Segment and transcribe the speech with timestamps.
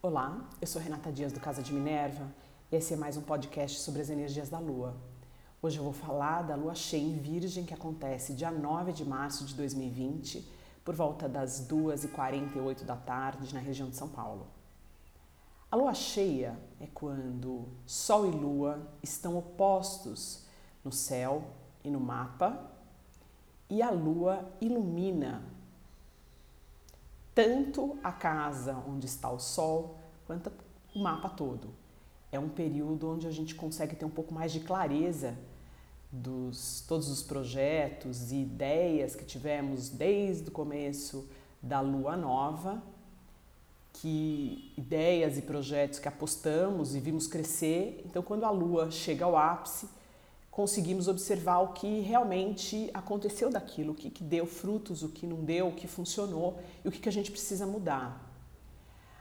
[0.00, 2.32] Olá, eu sou Renata Dias do Casa de Minerva
[2.70, 4.94] e esse é mais um podcast sobre as energias da Lua.
[5.60, 9.44] Hoje eu vou falar da Lua cheia em Virgem que acontece dia 9 de março
[9.44, 10.48] de 2020
[10.84, 14.46] por volta das 2h48 da tarde na região de São Paulo.
[15.68, 20.46] A lua cheia é quando Sol e Lua estão opostos
[20.84, 21.42] no céu
[21.82, 22.70] e no mapa
[23.68, 25.42] e a lua ilumina
[27.38, 29.96] tanto a casa onde está o Sol
[30.26, 30.50] quanto
[30.92, 31.68] o mapa todo.
[32.32, 35.38] É um período onde a gente consegue ter um pouco mais de clareza
[36.10, 41.28] dos todos os projetos e ideias que tivemos desde o começo
[41.62, 42.82] da lua nova,
[43.92, 48.02] que ideias e projetos que apostamos e vimos crescer.
[48.04, 49.88] Então, quando a lua chega ao ápice,
[50.58, 55.44] conseguimos observar o que realmente aconteceu daquilo, o que, que deu frutos, o que não
[55.44, 58.28] deu, o que funcionou e o que, que a gente precisa mudar.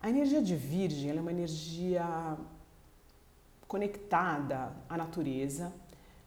[0.00, 2.34] A energia de Virgem é uma energia
[3.66, 5.70] conectada à natureza,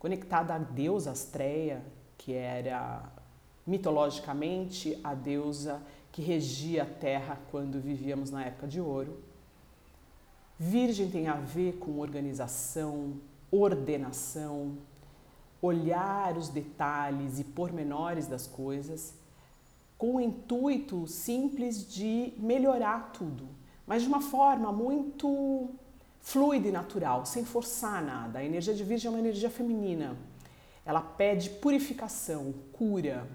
[0.00, 1.80] conectada à deusa Astreia,
[2.16, 3.00] que era
[3.64, 9.22] mitologicamente a deusa que regia a terra quando vivíamos na época de ouro.
[10.58, 14.78] Virgem tem a ver com organização, ordenação,
[15.60, 19.14] olhar os detalhes e pormenores das coisas,
[19.96, 23.48] com o intuito simples de melhorar tudo,
[23.86, 25.70] mas de uma forma muito
[26.20, 28.38] fluida e natural, sem forçar nada.
[28.38, 30.16] A energia de Virgem é uma energia feminina.
[30.84, 33.26] Ela pede purificação, cura.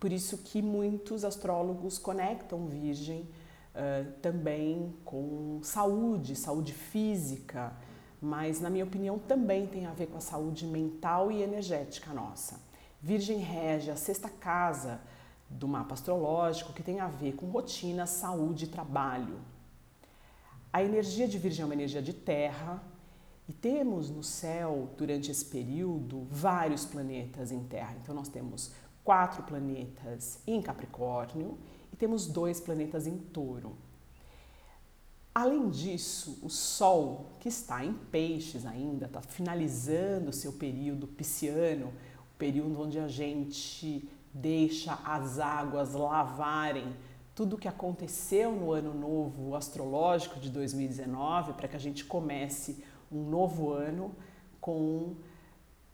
[0.00, 3.22] Por isso que muitos astrólogos conectam Virgem
[3.74, 7.72] uh, também com saúde, saúde física,
[8.20, 12.60] mas na minha opinião também tem a ver com a saúde mental e energética nossa.
[13.00, 15.00] Virgem rege a sexta casa
[15.48, 19.38] do mapa astrológico que tem a ver com rotina, saúde e trabalho.
[20.72, 22.82] A energia de Virgem é uma energia de terra
[23.48, 27.96] e temos no céu, durante esse período, vários planetas em terra.
[28.02, 28.72] Então, nós temos
[29.02, 31.56] quatro planetas em Capricórnio
[31.90, 33.74] e temos dois planetas em Touro.
[35.38, 41.92] Além disso, o Sol, que está em peixes ainda, está finalizando o seu período pisciano,
[42.34, 46.92] o período onde a gente deixa as águas lavarem
[47.36, 52.82] tudo o que aconteceu no ano novo astrológico de 2019, para que a gente comece
[53.08, 54.10] um novo ano
[54.60, 55.14] com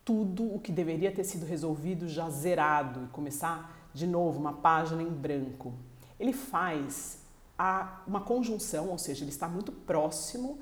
[0.07, 5.03] tudo o que deveria ter sido resolvido já zerado e começar de novo uma página
[5.03, 5.75] em branco.
[6.19, 7.23] Ele faz
[7.59, 10.59] a uma conjunção, ou seja, ele está muito próximo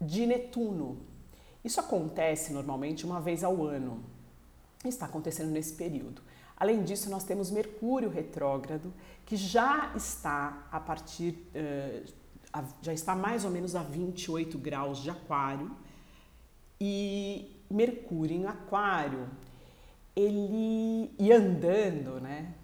[0.00, 1.00] de Netuno.
[1.64, 4.02] Isso acontece normalmente uma vez ao ano.
[4.84, 6.22] Está acontecendo nesse período.
[6.56, 8.92] Além disso, nós temos Mercúrio retrógrado,
[9.24, 15.10] que já está a partir, uh, já está mais ou menos a 28 graus de
[15.10, 15.70] Aquário.
[16.80, 19.28] E Mercúrio em Aquário,
[20.16, 22.54] ele e andando, né?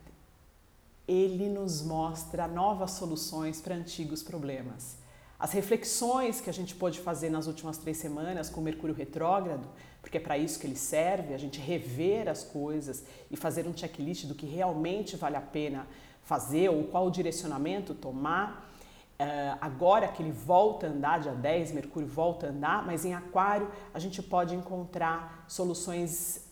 [1.06, 4.96] Ele nos mostra novas soluções para antigos problemas.
[5.38, 9.68] As reflexões que a gente pôde fazer nas últimas três semanas com Mercúrio retrógrado,
[10.00, 13.76] porque é para isso que ele serve, a gente rever as coisas e fazer um
[13.76, 15.86] checklist do que realmente vale a pena
[16.22, 18.70] fazer ou qual direcionamento tomar.
[19.14, 23.14] Uh, agora que ele volta a andar, dia 10, Mercúrio volta a andar, mas em
[23.14, 26.43] Aquário a gente pode encontrar soluções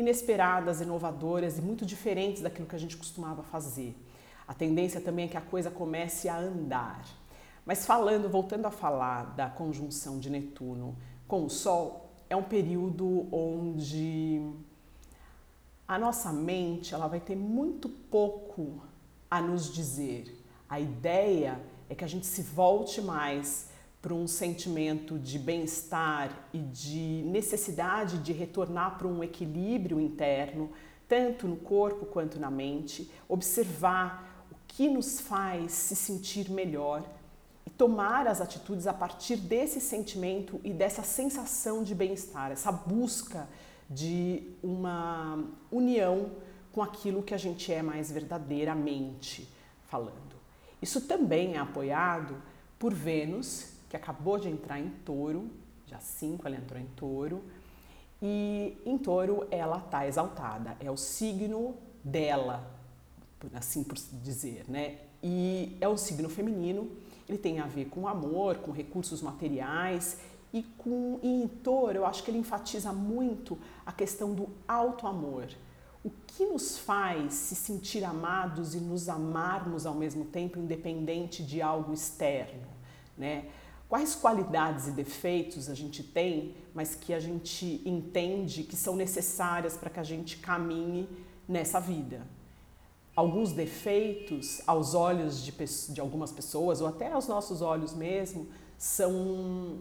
[0.00, 3.96] inesperadas, inovadoras e muito diferentes daquilo que a gente costumava fazer.
[4.46, 7.04] A tendência também é que a coisa comece a andar.
[7.64, 10.96] Mas falando, voltando a falar da conjunção de Netuno
[11.28, 14.42] com o Sol, é um período onde
[15.86, 18.82] a nossa mente ela vai ter muito pouco
[19.30, 20.44] a nos dizer.
[20.68, 23.69] A ideia é que a gente se volte mais
[24.00, 30.70] para um sentimento de bem-estar e de necessidade de retornar para um equilíbrio interno,
[31.06, 37.04] tanto no corpo quanto na mente, observar o que nos faz se sentir melhor
[37.66, 43.46] e tomar as atitudes a partir desse sentimento e dessa sensação de bem-estar, essa busca
[43.88, 46.30] de uma união
[46.72, 49.48] com aquilo que a gente é mais verdadeiramente
[49.88, 50.38] falando.
[50.80, 52.40] Isso também é apoiado
[52.78, 55.50] por Vênus, que acabou de entrar em touro,
[55.86, 57.42] já 5 ela entrou em touro,
[58.22, 62.72] e em touro ela está exaltada, é o signo dela,
[63.52, 64.98] assim por dizer, né?
[65.22, 66.88] E é um signo feminino,
[67.28, 70.18] ele tem a ver com amor, com recursos materiais
[70.52, 75.06] e com e em touro eu acho que ele enfatiza muito a questão do alto
[75.06, 75.48] amor.
[76.04, 81.60] O que nos faz se sentir amados e nos amarmos ao mesmo tempo, independente de
[81.60, 82.70] algo externo?
[83.20, 83.44] né?
[83.90, 89.76] Quais qualidades e defeitos a gente tem, mas que a gente entende que são necessárias
[89.76, 91.08] para que a gente caminhe
[91.48, 92.24] nessa vida?
[93.16, 95.52] Alguns defeitos, aos olhos de,
[95.92, 98.46] de algumas pessoas, ou até aos nossos olhos mesmo,
[98.78, 99.80] são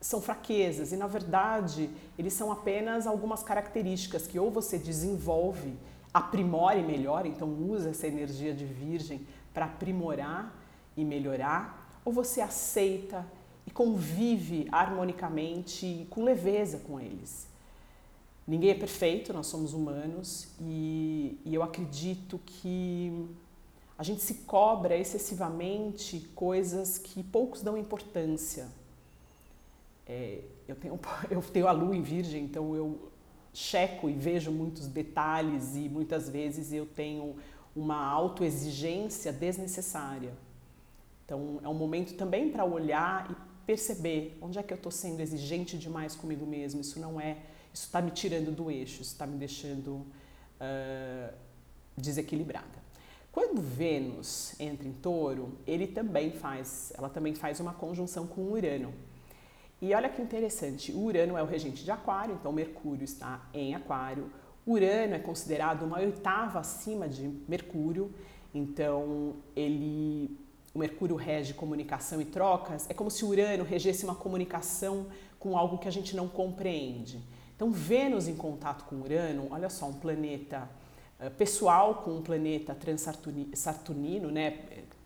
[0.00, 5.74] são fraquezas e na verdade eles são apenas algumas características que ou você desenvolve,
[6.14, 10.56] aprimora e melhora, então usa essa energia de virgem para aprimorar
[10.96, 13.26] e melhorar, ou você aceita
[13.66, 17.48] e convive harmonicamente com leveza com eles.
[18.46, 23.28] Ninguém é perfeito, nós somos humanos e, e eu acredito que
[23.96, 28.68] a gente se cobra excessivamente coisas que poucos dão importância
[30.10, 30.98] é, eu, tenho,
[31.30, 33.10] eu tenho a lua em virgem, então eu
[33.52, 37.36] checo e vejo muitos detalhes e muitas vezes eu tenho
[37.76, 40.32] uma autoexigência desnecessária.
[41.24, 45.20] Então é um momento também para olhar e perceber onde é que eu estou sendo
[45.20, 46.80] exigente demais comigo mesmo.
[46.80, 47.36] Isso não é,
[47.72, 51.32] isso está me tirando do eixo, isso está me deixando uh,
[51.96, 52.80] desequilibrada.
[53.30, 58.92] Quando Vênus entra em Touro, ele também faz, ela também faz uma conjunção com Urano.
[59.80, 64.32] E olha que interessante, Urano é o regente de Aquário, então Mercúrio está em Aquário.
[64.66, 68.12] Urano é considerado uma oitava acima de Mercúrio,
[68.52, 70.36] então ele
[70.74, 75.06] o Mercúrio rege comunicação e trocas, é como se Urano regesse uma comunicação
[75.38, 77.20] com algo que a gente não compreende.
[77.56, 80.68] Então, Vênus em contato com Urano, olha só, um planeta
[81.18, 84.60] uh, pessoal com um planeta transsaturnino, né,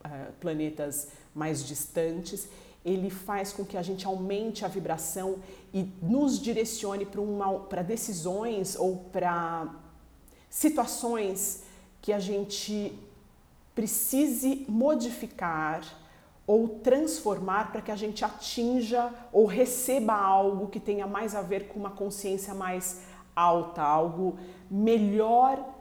[0.04, 2.48] uh, planetas mais distantes,
[2.84, 5.38] ele faz com que a gente aumente a vibração
[5.72, 7.08] e nos direcione
[7.68, 9.74] para decisões ou para
[10.50, 11.62] situações
[12.02, 12.92] que a gente
[13.74, 15.82] precise modificar
[16.46, 21.68] ou transformar para que a gente atinja ou receba algo que tenha mais a ver
[21.68, 23.02] com uma consciência mais
[23.34, 24.38] alta, algo
[24.70, 25.74] melhor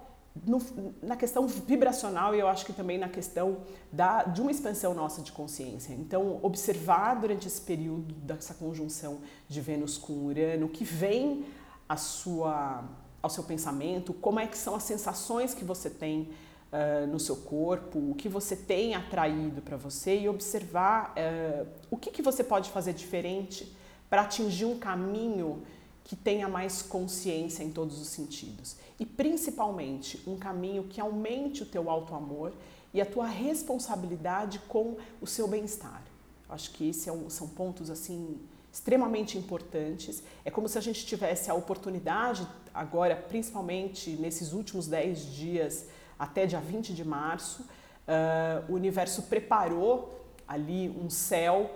[0.45, 0.60] no,
[1.01, 3.57] na questão vibracional e eu acho que também na questão
[3.92, 5.94] da, de uma expansão nossa de consciência.
[5.94, 11.45] Então, observar durante esse período dessa conjunção de Vênus com Urano, que vem
[11.88, 12.84] a sua,
[13.22, 16.30] ao seu pensamento, como é que são as sensações que você tem
[16.74, 21.98] uh, no seu corpo, o que você tem atraído para você e observar uh, o
[21.98, 23.72] que, que você pode fazer diferente
[24.10, 25.64] para atingir um caminho
[26.04, 28.75] que tenha mais consciência em todos os sentidos.
[29.00, 32.52] E principalmente um caminho que aumente o teu auto-amor
[32.94, 36.04] e a tua responsabilidade com o seu bem-estar.
[36.50, 38.38] Acho que esses é são pontos assim
[38.72, 40.24] extremamente importantes.
[40.44, 45.86] É como se a gente tivesse a oportunidade agora, principalmente nesses últimos 10 dias
[46.18, 51.71] até dia 20 de março, uh, o universo preparou ali um céu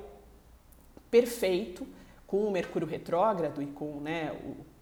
[1.10, 1.88] perfeito
[2.26, 4.32] com o Mercúrio retrógrado e com né,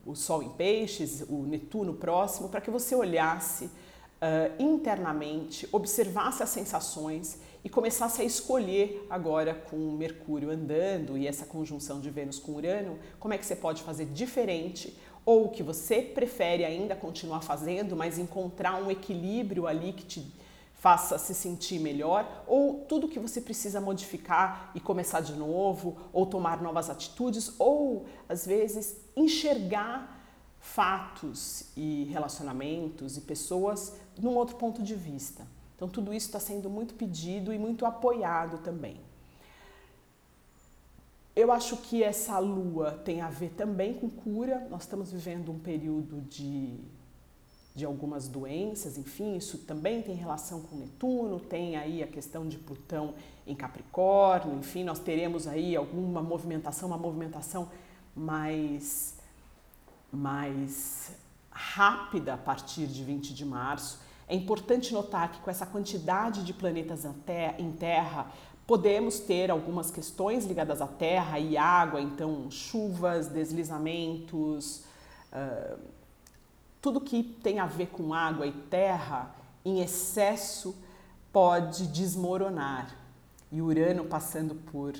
[0.05, 3.71] o, o, Sol em peixes, o Netuno próximo, para que você olhasse uh,
[4.59, 11.45] internamente, observasse as sensações e começasse a escolher agora com o Mercúrio andando e essa
[11.45, 15.63] conjunção de Vênus com Urano, como é que você pode fazer diferente ou o que
[15.63, 20.33] você prefere ainda continuar fazendo, mas encontrar um equilíbrio ali que te
[20.73, 26.27] faça se sentir melhor, ou tudo que você precisa modificar e começar de novo, ou
[26.27, 30.23] tomar novas atitudes, ou às vezes enxergar
[30.59, 35.47] fatos e relacionamentos e pessoas num outro ponto de vista.
[35.75, 38.99] Então, tudo isso está sendo muito pedido e muito apoiado também.
[41.35, 44.67] Eu acho que essa lua tem a ver também com cura.
[44.69, 46.79] Nós estamos vivendo um período de
[47.75, 52.57] de algumas doenças, enfim, isso também tem relação com Netuno, tem aí a questão de
[52.57, 53.13] Plutão
[53.45, 57.69] em Capricórnio, enfim, nós teremos aí alguma movimentação, uma movimentação
[58.15, 59.17] mais,
[60.09, 61.11] mais
[61.51, 63.99] rápida a partir de 20 de março.
[64.25, 67.03] É importante notar que com essa quantidade de planetas
[67.59, 68.31] em Terra,
[68.65, 74.83] podemos ter algumas questões ligadas à Terra e água, então chuvas, deslizamentos,
[75.31, 75.79] uh,
[76.85, 80.75] tudo que tem a ver com água e terra em excesso
[81.33, 82.95] pode desmoronar.
[83.51, 84.93] E Urano passando por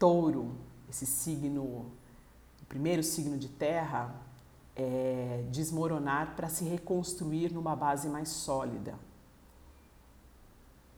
[0.00, 0.50] Touro,
[0.88, 4.12] esse signo, o primeiro signo de terra,
[4.74, 8.94] é desmoronar para se reconstruir numa base mais sólida.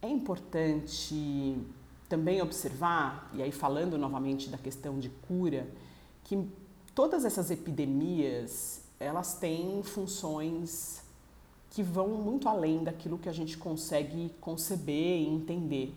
[0.03, 1.57] É importante
[2.09, 5.67] também observar, e aí falando novamente da questão de cura,
[6.25, 6.45] que
[6.95, 11.03] todas essas epidemias elas têm funções
[11.71, 15.95] que vão muito além daquilo que a gente consegue conceber e entender.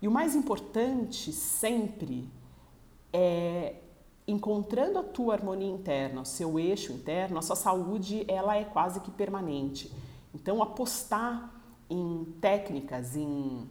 [0.00, 2.28] E o mais importante sempre
[3.12, 3.76] é
[4.26, 9.00] encontrando a tua harmonia interna, o seu eixo interno, a sua saúde ela é quase
[9.00, 9.92] que permanente.
[10.34, 11.51] Então apostar
[11.92, 13.68] em técnicas, em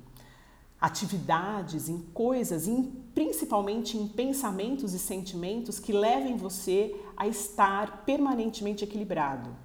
[0.79, 8.83] atividades, em coisas, em, principalmente em pensamentos e sentimentos que levem você a estar permanentemente
[8.83, 9.55] equilibrado.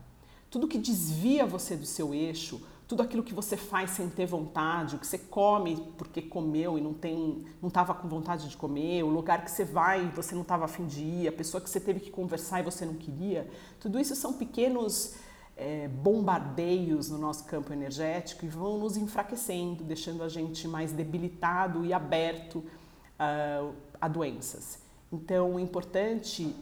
[0.50, 4.94] Tudo que desvia você do seu eixo, tudo aquilo que você faz sem ter vontade,
[4.94, 9.02] o que você come porque comeu e não tem, não estava com vontade de comer,
[9.02, 11.68] o lugar que você vai e você não estava afim de ir, a pessoa que
[11.68, 13.48] você teve que conversar e você não queria,
[13.80, 15.14] tudo isso são pequenos
[15.56, 21.84] é, bombardeios no nosso campo energético e vão nos enfraquecendo, deixando a gente mais debilitado
[21.84, 24.78] e aberto uh, a doenças.
[25.10, 26.54] Então, o importante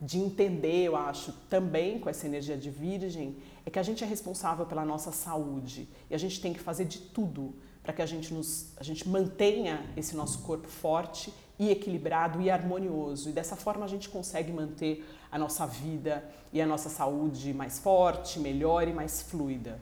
[0.00, 4.06] de entender, eu acho, também com essa energia de virgem, é que a gente é
[4.06, 8.06] responsável pela nossa saúde e a gente tem que fazer de tudo para que a
[8.06, 13.28] gente, nos, a gente mantenha esse nosso corpo forte e equilibrado e harmonioso.
[13.28, 17.78] E dessa forma a gente consegue manter a nossa vida e a nossa saúde mais
[17.78, 19.78] forte, melhor e mais fluida.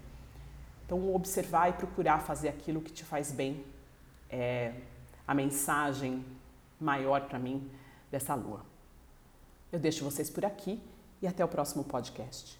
[0.84, 3.64] Então, observar e procurar fazer aquilo que te faz bem
[4.28, 4.72] é
[5.24, 6.24] a mensagem
[6.80, 7.70] maior para mim
[8.10, 8.66] dessa lua.
[9.70, 10.80] Eu deixo vocês por aqui
[11.22, 12.58] e até o próximo podcast.